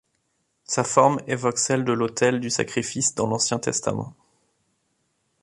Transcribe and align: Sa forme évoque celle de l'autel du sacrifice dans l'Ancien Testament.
Sa 0.63 0.83
forme 0.83 1.19
évoque 1.27 1.59
celle 1.59 1.85
de 1.85 1.93
l'autel 1.93 2.39
du 2.39 2.49
sacrifice 2.49 3.13
dans 3.13 3.27
l'Ancien 3.27 3.59
Testament. 3.59 4.15